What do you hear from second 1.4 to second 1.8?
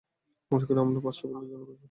জন্য প্রস্তুত।